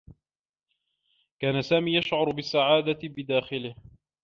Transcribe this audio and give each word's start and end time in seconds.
كان 1.41 1.61
سامي 1.61 1.95
يشعر 1.95 2.31
بالسّعادة 2.31 2.99
بداخله. 3.03 3.75